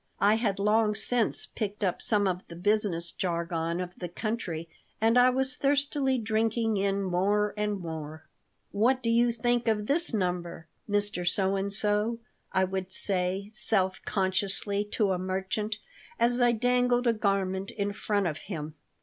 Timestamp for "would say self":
12.63-14.01